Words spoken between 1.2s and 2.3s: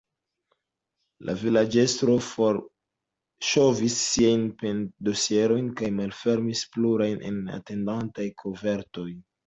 La vilaĝestro